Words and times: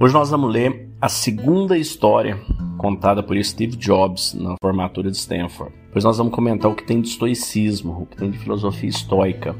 Hoje 0.00 0.14
nós 0.14 0.30
vamos 0.30 0.52
ler 0.52 0.88
a 1.00 1.08
segunda 1.08 1.76
história 1.76 2.38
contada 2.76 3.20
por 3.20 3.36
Steve 3.42 3.74
Jobs 3.74 4.32
na 4.32 4.54
formatura 4.62 5.10
de 5.10 5.16
Stanford. 5.16 5.74
Depois 5.86 6.04
nós 6.04 6.16
vamos 6.16 6.32
comentar 6.32 6.70
o 6.70 6.74
que 6.76 6.84
tem 6.84 7.00
de 7.00 7.08
estoicismo, 7.08 8.02
o 8.02 8.06
que 8.06 8.16
tem 8.16 8.30
de 8.30 8.38
filosofia 8.38 8.88
estoica 8.88 9.56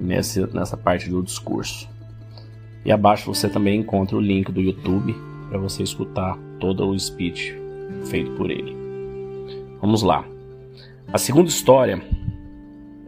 nessa, 0.00 0.48
nessa 0.48 0.76
parte 0.76 1.08
do 1.08 1.22
discurso. 1.22 1.88
E 2.84 2.90
abaixo 2.90 3.32
você 3.32 3.48
também 3.48 3.78
encontra 3.78 4.16
o 4.16 4.20
link 4.20 4.50
do 4.50 4.60
YouTube 4.60 5.14
para 5.48 5.58
você 5.58 5.84
escutar 5.84 6.36
todo 6.58 6.84
o 6.84 6.98
speech 6.98 7.56
feito 8.06 8.32
por 8.32 8.50
ele. 8.50 8.76
Vamos 9.80 10.02
lá. 10.02 10.24
A 11.12 11.18
segunda 11.18 11.48
história 11.48 12.02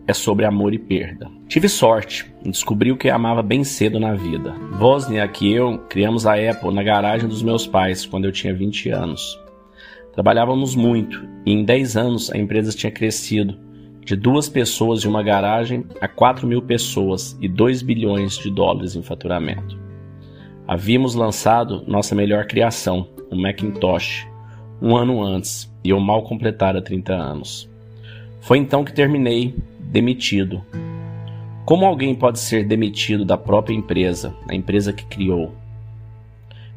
é 0.07 0.13
sobre 0.13 0.45
amor 0.45 0.73
e 0.73 0.79
perda. 0.79 1.29
Tive 1.49 1.69
sorte 1.69 2.33
em 2.45 2.51
descobrir 2.51 2.93
o 2.93 2.97
que 2.97 3.09
amava 3.09 3.43
bem 3.43 3.65
cedo 3.65 3.99
na 3.99 4.15
vida. 4.15 4.55
Wozniak 4.79 5.45
e 5.45 5.53
eu 5.53 5.79
criamos 5.89 6.27
a 6.27 6.35
Apple 6.35 6.75
na 6.75 6.83
garagem 6.83 7.29
dos 7.29 7.43
meus 7.43 7.67
pais 7.67 8.05
quando 8.05 8.27
eu 8.27 8.33
tinha 8.33 8.55
20 8.55 8.91
anos. 8.91 9.41
Trabalhávamos 10.13 10.77
muito 10.77 11.27
e 11.47 11.53
em 11.53 11.65
10 11.65 11.97
anos 11.97 12.31
a 12.31 12.37
empresa 12.37 12.73
tinha 12.73 12.93
crescido 12.93 13.59
de 14.05 14.15
duas 14.15 14.49
pessoas 14.49 15.01
e 15.01 15.09
uma 15.09 15.23
garagem 15.23 15.87
a 16.01 16.07
4 16.07 16.47
mil 16.47 16.61
pessoas 16.61 17.37
e 17.41 17.49
2 17.49 17.81
bilhões 17.81 18.37
de 18.37 18.51
dólares 18.51 18.95
em 18.95 19.03
faturamento. 19.03 19.79
Havíamos 20.69 21.15
lançado 21.15 21.83
nossa 21.87 22.15
melhor 22.15 22.47
criação, 22.47 23.09
o 23.31 23.37
Macintosh, 23.37 24.27
um 24.81 24.97
ano 24.97 25.23
antes 25.23 25.73
e 25.83 25.91
eu 25.91 25.99
mal 25.99 26.23
completara 26.23 26.83
30 26.83 27.15
anos. 27.15 27.71
Foi 28.41 28.59
então 28.59 28.85
que 28.85 28.93
terminei 28.93 29.55
demitido. 29.81 30.63
Como 31.65 31.87
alguém 31.87 32.15
pode 32.15 32.41
ser 32.41 32.63
demitido 32.63 33.25
da 33.25 33.39
própria 33.39 33.75
empresa, 33.75 34.35
a 34.47 34.55
empresa 34.55 34.93
que 34.93 35.07
criou? 35.07 35.55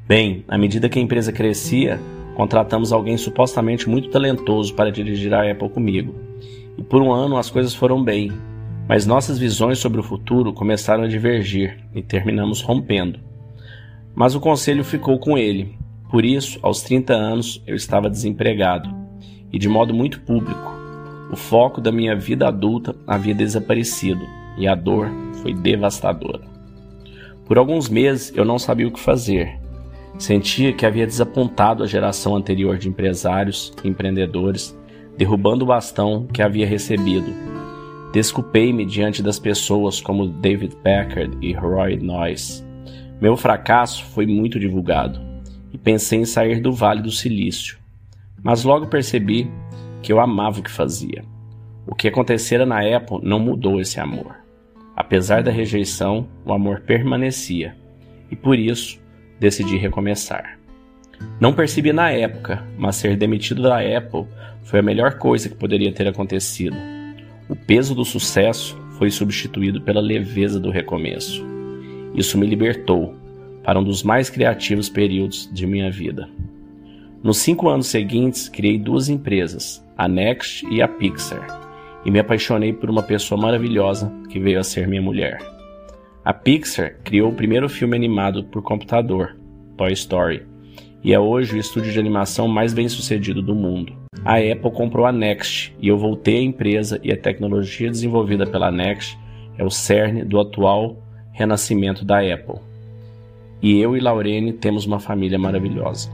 Bem, 0.08 0.46
à 0.48 0.58
medida 0.58 0.88
que 0.88 0.98
a 0.98 1.02
empresa 1.02 1.34
crescia, 1.34 2.00
contratamos 2.36 2.94
alguém 2.94 3.18
supostamente 3.18 3.90
muito 3.90 4.10
talentoso 4.10 4.74
para 4.74 4.90
dirigir 4.90 5.34
a 5.34 5.52
Apple 5.52 5.68
comigo. 5.70 6.16
E 6.78 6.84
por 6.84 7.02
um 7.02 7.12
ano 7.12 7.36
as 7.36 7.50
coisas 7.50 7.76
foram 7.76 8.02
bem, 8.02 8.32
mas 8.88 9.06
nossas 9.06 9.38
visões 9.38 9.78
sobre 9.78 10.00
o 10.00 10.04
futuro 10.04 10.54
começaram 10.54 11.04
a 11.04 11.08
divergir 11.08 11.84
e 11.94 12.02
terminamos 12.02 12.62
rompendo. 12.62 13.20
Mas 14.16 14.36
o 14.36 14.40
conselho 14.40 14.86
ficou 14.86 15.20
com 15.20 15.38
ele. 15.38 15.78
Por 16.10 16.24
isso, 16.24 16.60
aos 16.62 16.82
30 16.82 17.14
anos, 17.14 17.62
eu 17.68 17.76
estava 17.76 18.10
desempregado 18.10 18.90
e 19.52 19.60
de 19.60 19.68
modo 19.68 19.94
muito 19.94 20.22
público 20.22 20.78
o 21.30 21.36
foco 21.36 21.82
da 21.82 21.92
minha 21.92 22.16
vida 22.16 22.48
adulta 22.48 22.96
havia 23.06 23.36
desaparecido 23.36 24.26
e 24.58 24.68
a 24.68 24.76
dor 24.76 25.10
foi 25.42 25.54
devastadora. 25.54 26.42
Por 27.46 27.58
alguns 27.58 27.90
meses 27.90 28.34
eu 28.36 28.44
não 28.44 28.60
sabia 28.60 28.88
o 28.88 28.92
que 28.92 29.00
fazer. 29.00 29.58
Sentia 30.18 30.74
que 30.74 30.86
havia 30.86 31.06
desapontado 31.06 31.84
a 31.84 31.88
geração 31.88 32.36
anterior 32.36 32.78
de 32.78 32.90
empresários 32.90 33.72
e 33.84 33.88
empreendedores, 33.88 34.78
derrubando 35.18 35.64
o 35.64 35.68
bastão 35.68 36.28
que 36.28 36.42
havia 36.42 36.68
recebido. 36.68 37.32
Desculpei-me 38.12 38.86
diante 38.86 39.22
das 39.22 39.38
pessoas 39.38 40.02
como 40.02 40.28
David 40.28 40.76
Packard 40.78 41.38
e 41.40 41.54
Roy 41.54 41.98
Noyce. 41.98 42.66
Meu 43.22 43.38
fracasso 43.38 44.04
foi 44.06 44.26
muito 44.26 44.60
divulgado 44.60 45.20
e 45.72 45.78
pensei 45.78 46.20
em 46.20 46.26
sair 46.26 46.60
do 46.60 46.72
Vale 46.72 47.02
do 47.02 47.12
Silício. 47.12 47.78
Mas 48.44 48.64
logo 48.64 48.88
percebi 48.88 49.50
que 50.02 50.12
eu 50.12 50.20
amava 50.20 50.60
o 50.60 50.64
que 50.64 50.72
fazia. 50.72 51.24
O 51.86 51.96
que 51.96 52.08
acontecera 52.08 52.66
na 52.66 52.80
Apple 52.80 53.20
não 53.24 53.40
mudou 53.40 53.80
esse 53.80 54.00
amor. 54.00 54.47
Apesar 54.98 55.44
da 55.44 55.52
rejeição, 55.52 56.28
o 56.44 56.52
amor 56.52 56.80
permanecia 56.82 57.76
e 58.32 58.36
por 58.36 58.58
isso 58.58 59.00
decidi 59.40 59.78
recomeçar. 59.78 60.58
Não 61.40 61.54
percebi 61.54 61.94
na 61.94 62.10
época, 62.10 62.66
mas 62.76 62.96
ser 62.96 63.16
demitido 63.16 63.62
da 63.62 63.78
Apple 63.78 64.26
foi 64.64 64.80
a 64.80 64.84
melhor 64.84 65.20
coisa 65.20 65.50
que 65.50 65.56
poderia 65.56 65.92
ter 65.92 66.08
acontecido. 66.08 66.76
O 67.48 67.56
peso 67.56 67.94
do 67.94 68.04
sucesso 68.04 68.76
foi 68.98 69.12
substituído 69.12 69.80
pela 69.80 70.02
leveza 70.02 70.60
do 70.60 70.72
recomeço. 70.72 71.46
Isso 72.16 72.36
me 72.36 72.48
libertou 72.48 73.16
para 73.64 73.80
um 73.80 73.84
dos 73.84 74.02
mais 74.02 74.32
criativos 74.32 74.90
períodos 74.90 75.48
de 75.54 75.68
minha 75.68 75.92
vida. 75.92 76.28
Nos 77.22 77.38
cinco 77.38 77.70
anos 77.70 77.86
seguintes, 77.86 78.50
criei 78.50 78.80
duas 78.80 79.10
empresas, 79.10 79.86
a 79.96 80.08
Next 80.08 80.66
e 80.72 80.82
a 80.82 80.88
Pixar, 80.88 81.67
e 82.06 82.12
me 82.12 82.20
apaixonei 82.20 82.74
por 82.74 82.90
uma 82.90 83.04
pessoa 83.04 83.40
maravilhosa 83.40 84.12
que 84.30 84.40
veio 84.40 84.60
a 84.60 84.64
ser 84.64 84.88
minha 84.88 85.02
mulher. 85.02 85.40
A 86.24 86.34
Pixar 86.34 86.98
criou 87.04 87.32
o 87.32 87.36
primeiro 87.36 87.70
filme 87.70 87.96
animado 87.96 88.44
por 88.46 88.62
computador, 88.62 89.38
Toy 89.78 89.94
Story, 89.94 90.46
e 91.04 91.14
é 91.14 91.20
hoje 91.20 91.56
o 91.56 91.60
estúdio 91.60 91.92
de 91.92 92.00
animação 92.00 92.48
mais 92.48 92.74
bem 92.74 92.90
sucedido 92.90 93.42
do 93.42 93.56
mundo. 93.56 93.94
A 94.26 94.38
Apple 94.38 94.72
comprou 94.72 95.06
a 95.06 95.12
Next 95.12 95.74
e 95.80 95.88
eu 95.88 95.98
voltei 95.98 96.40
à 96.40 96.42
empresa 96.42 97.00
e 97.02 97.12
a 97.12 97.18
tecnologia 97.18 97.90
desenvolvida 97.90 98.46
pela 98.46 98.72
Next 98.72 99.18
é 99.58 99.64
o 99.64 99.70
cerne 99.70 100.24
do 100.24 100.40
atual 100.40 101.02
renascimento 101.32 102.04
da 102.04 102.20
Apple. 102.20 102.60
E 103.62 103.80
eu 103.80 103.96
e 103.96 104.00
Laurene 104.00 104.54
temos 104.54 104.86
uma 104.86 105.00
família 105.00 105.40
maravilhosa. 105.40 106.12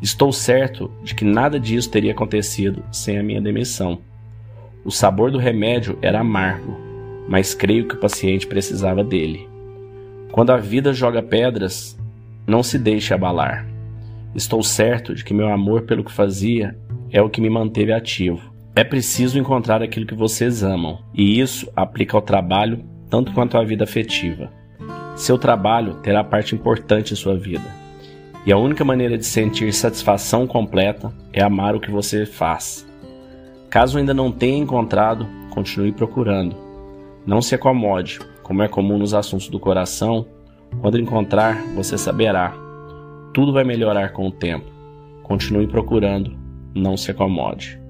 Estou 0.00 0.32
certo 0.32 0.90
de 1.04 1.14
que 1.14 1.24
nada 1.24 1.60
disso 1.60 1.90
teria 1.90 2.12
acontecido 2.12 2.82
sem 2.90 3.18
a 3.18 3.22
minha 3.22 3.40
demissão. 3.40 4.00
O 4.84 4.90
sabor 4.90 5.30
do 5.30 5.38
remédio 5.38 5.98
era 6.02 6.20
amargo, 6.20 6.76
mas 7.28 7.54
creio 7.54 7.86
que 7.86 7.94
o 7.94 8.00
paciente 8.00 8.46
precisava 8.46 9.04
dele. 9.04 9.48
Quando 10.30 10.50
a 10.50 10.56
vida 10.56 10.92
joga 10.92 11.22
pedras, 11.22 11.98
não 12.46 12.62
se 12.62 12.78
deixe 12.78 13.14
abalar. 13.14 13.66
Estou 14.34 14.62
certo 14.62 15.14
de 15.14 15.24
que 15.24 15.34
meu 15.34 15.48
amor 15.48 15.82
pelo 15.82 16.04
que 16.04 16.12
fazia 16.12 16.76
é 17.10 17.20
o 17.20 17.28
que 17.28 17.40
me 17.40 17.50
manteve 17.50 17.92
ativo. 17.92 18.52
É 18.74 18.82
preciso 18.82 19.38
encontrar 19.38 19.82
aquilo 19.82 20.06
que 20.06 20.14
vocês 20.14 20.62
amam, 20.62 20.98
e 21.14 21.38
isso 21.40 21.70
aplica 21.76 22.16
ao 22.16 22.22
trabalho 22.22 22.84
tanto 23.10 23.32
quanto 23.32 23.58
à 23.58 23.64
vida 23.64 23.84
afetiva. 23.84 24.50
Seu 25.14 25.36
trabalho 25.36 25.94
terá 25.96 26.24
parte 26.24 26.54
importante 26.54 27.12
em 27.12 27.16
sua 27.16 27.36
vida 27.36 27.82
e 28.44 28.52
a 28.52 28.58
única 28.58 28.84
maneira 28.84 29.16
de 29.16 29.24
sentir 29.24 29.72
satisfação 29.72 30.46
completa 30.46 31.12
é 31.32 31.42
amar 31.42 31.76
o 31.76 31.80
que 31.80 31.90
você 31.90 32.26
faz. 32.26 32.86
Caso 33.72 33.96
ainda 33.96 34.12
não 34.12 34.30
tenha 34.30 34.58
encontrado, 34.58 35.26
continue 35.48 35.92
procurando. 35.92 36.54
Não 37.24 37.40
se 37.40 37.54
acomode, 37.54 38.18
como 38.42 38.62
é 38.62 38.68
comum 38.68 38.98
nos 38.98 39.14
assuntos 39.14 39.48
do 39.48 39.58
coração. 39.58 40.26
Quando 40.82 41.00
encontrar, 41.00 41.56
você 41.74 41.96
saberá. 41.96 42.52
Tudo 43.32 43.50
vai 43.50 43.64
melhorar 43.64 44.12
com 44.12 44.28
o 44.28 44.30
tempo. 44.30 44.66
Continue 45.22 45.66
procurando, 45.66 46.36
não 46.74 46.98
se 46.98 47.10
acomode. 47.10 47.80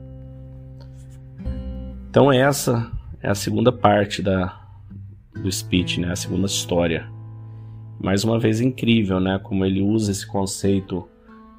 Então 2.08 2.32
essa 2.32 2.88
é 3.20 3.28
a 3.28 3.34
segunda 3.34 3.72
parte 3.72 4.22
da, 4.22 4.56
do 5.34 5.50
speech, 5.50 6.00
né? 6.00 6.12
a 6.12 6.16
segunda 6.16 6.46
história 6.46 7.10
mais 8.00 8.22
uma 8.22 8.38
vez 8.38 8.60
incrível, 8.60 9.18
né? 9.18 9.40
Como 9.42 9.64
ele 9.64 9.82
usa 9.82 10.12
esse 10.12 10.26
conceito 10.28 11.08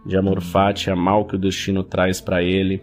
de 0.06 0.16
amor 0.16 0.42
fati, 0.42 0.90
amar 0.90 1.20
o 1.20 1.26
que 1.26 1.36
o 1.36 1.40
destino 1.40 1.84
traz 1.84 2.22
para 2.22 2.42
ele, 2.42 2.82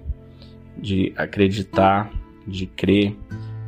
de 0.76 1.12
acreditar, 1.16 2.10
de 2.46 2.66
crer, 2.66 3.16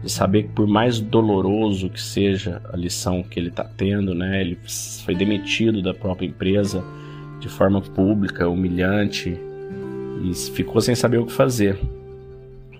de 0.02 0.10
saber 0.10 0.44
que 0.44 0.48
por 0.50 0.66
mais 0.66 1.00
doloroso 1.00 1.88
que 1.88 2.00
seja 2.00 2.60
a 2.72 2.76
lição 2.76 3.22
que 3.22 3.38
ele 3.38 3.48
está 3.48 3.64
tendo, 3.64 4.14
né? 4.14 4.40
Ele 4.40 4.58
foi 5.04 5.14
demitido 5.14 5.82
da 5.82 5.94
própria 5.94 6.26
empresa 6.26 6.84
de 7.40 7.48
forma 7.48 7.80
pública, 7.80 8.48
humilhante 8.48 9.36
e 10.24 10.34
ficou 10.52 10.80
sem 10.80 10.94
saber 10.94 11.18
o 11.18 11.26
que 11.26 11.32
fazer. 11.32 11.78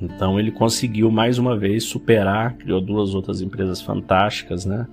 Então 0.01 0.39
ele 0.39 0.51
conseguiu 0.51 1.11
mais 1.11 1.39
uma 1.39 1.57
vez 1.57 1.85
superar, 1.85 2.55
criou 2.55 2.81
duas 2.81 3.15
outras 3.15 3.41
empresas 3.41 3.81
fantásticas, 3.81 4.65
né? 4.67 4.87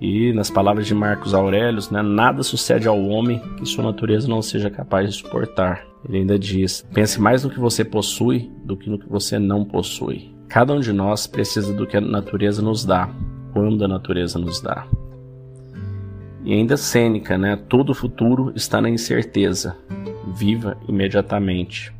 E 0.00 0.32
nas 0.32 0.50
palavras 0.50 0.86
de 0.86 0.94
Marcos 0.94 1.34
Aurelius, 1.34 1.90
né, 1.90 2.02
nada 2.02 2.42
sucede 2.42 2.88
ao 2.88 3.00
homem 3.00 3.40
que 3.56 3.66
sua 3.66 3.84
natureza 3.84 4.28
não 4.28 4.42
seja 4.42 4.68
capaz 4.68 5.08
de 5.08 5.16
suportar. 5.16 5.84
Ele 6.06 6.18
ainda 6.18 6.38
diz: 6.38 6.84
pense 6.92 7.20
mais 7.20 7.44
no 7.44 7.50
que 7.50 7.60
você 7.60 7.84
possui 7.84 8.50
do 8.64 8.76
que 8.76 8.90
no 8.90 8.98
que 8.98 9.08
você 9.08 9.38
não 9.38 9.64
possui. 9.64 10.34
Cada 10.48 10.74
um 10.74 10.80
de 10.80 10.92
nós 10.92 11.26
precisa 11.26 11.72
do 11.72 11.86
que 11.86 11.96
a 11.96 12.00
natureza 12.00 12.60
nos 12.60 12.84
dá, 12.84 13.08
quando 13.52 13.84
a 13.84 13.88
natureza 13.88 14.38
nos 14.38 14.60
dá. 14.60 14.86
E 16.44 16.52
ainda 16.52 16.76
Sêneca, 16.76 17.38
né? 17.38 17.56
Todo 17.68 17.94
futuro 17.94 18.52
está 18.54 18.80
na 18.80 18.90
incerteza. 18.90 19.76
Viva 20.34 20.76
imediatamente. 20.86 21.92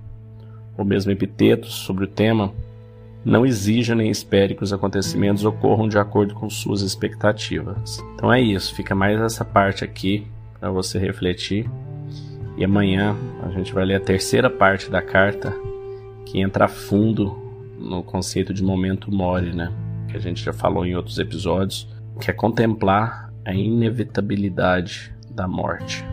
O 0.77 0.85
mesmo 0.85 1.11
epiteto 1.11 1.69
sobre 1.69 2.05
o 2.05 2.09
tema 2.09 2.53
não 3.25 3.47
exija 3.47 3.95
nem 3.95 4.11
espere 4.11 4.55
que 4.55 4.63
os 4.63 4.73
acontecimentos 4.73 5.45
ocorram 5.45 5.89
de 5.89 5.99
acordo 5.99 6.35
com 6.35 6.49
suas 6.51 6.83
expectativas. 6.83 8.05
Então 8.15 8.33
é 8.33 8.41
isso, 8.41 8.75
fica 8.75 8.95
mais 8.95 9.21
essa 9.21 9.45
parte 9.45 9.83
aqui 9.83 10.27
para 10.61 10.71
você 10.71 10.99
refletir. 10.99 11.69
E 12.57 12.65
amanhã 12.65 13.17
a 13.43 13.51
gente 13.51 13.73
vai 13.73 13.85
ler 13.85 13.97
a 13.97 14.01
terceira 14.01 14.49
parte 14.49 14.91
da 14.91 15.03
carta 15.03 15.53
que 16.27 16.41
entra 16.41 16.67
a 16.67 16.69
fundo 16.69 17.37
no 17.79 18.03
conceito 18.03 18.55
de 18.55 18.63
momento 18.63 19.11
mori, 19.11 19.55
né? 19.55 19.73
Que 20.09 20.17
a 20.17 20.21
gente 20.21 20.45
já 20.45 20.53
falou 20.53 20.87
em 20.87 20.95
outros 20.95 21.19
episódios, 21.19 21.89
que 22.21 22.31
é 22.31 22.35
contemplar 22.35 23.33
a 23.45 23.53
inevitabilidade 23.53 25.15
da 25.31 25.49
morte. 25.49 26.05